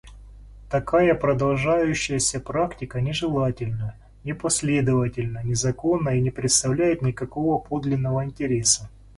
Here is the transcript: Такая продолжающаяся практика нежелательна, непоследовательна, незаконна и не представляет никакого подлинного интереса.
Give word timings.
Такая 0.67 1.13
продолжающаяся 1.13 2.39
практика 2.39 2.99
нежелательна, 3.01 3.97
непоследовательна, 4.23 5.43
незаконна 5.43 6.17
и 6.17 6.21
не 6.21 6.31
представляет 6.31 7.03
никакого 7.03 7.59
подлинного 7.59 8.25
интереса. 8.25 8.89